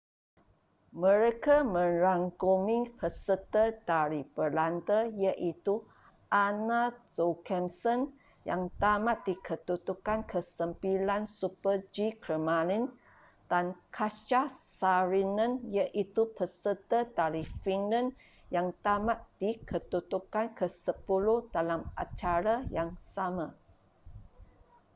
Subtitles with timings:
[1.03, 5.73] mereka merangkumi peserta dari belanda iaitu
[6.45, 6.83] anna
[7.15, 7.99] jochemsen
[8.49, 12.83] yang tamat di kedudukan ke sembilan super-g kelmarin
[13.51, 13.65] dan
[13.97, 14.41] katja
[14.79, 18.09] saarinen iaitu peserta dari finland
[18.55, 23.47] yang tamat di kedudukan ke sepuluh dalam acara yang sama